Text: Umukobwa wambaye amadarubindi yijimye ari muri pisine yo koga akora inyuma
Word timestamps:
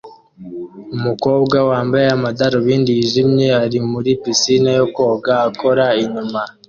Umukobwa 0.95 1.57
wambaye 1.69 2.07
amadarubindi 2.17 2.91
yijimye 2.97 3.47
ari 3.63 3.79
muri 3.91 4.11
pisine 4.21 4.69
yo 4.79 4.85
koga 4.95 5.33
akora 5.49 5.85
inyuma 6.03 6.41